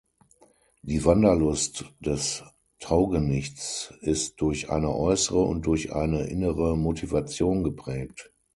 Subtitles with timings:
[0.81, 2.43] Die Wanderlust des
[2.79, 8.31] Taugenichts ist durch eine äußere und durch eine innere Motivation geprägt.